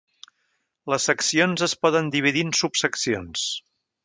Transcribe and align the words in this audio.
Les 0.93 1.05
seccions 1.09 1.65
es 1.67 1.75
poden 1.87 2.09
dividir 2.17 2.45
en 2.47 2.55
subseccions. 2.63 3.47